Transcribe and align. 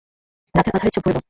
রাতের 0.55 0.73
আঁধারে 0.75 0.91
চোখ 0.95 1.01
ভরে 1.03 1.13
দাও। 1.13 1.19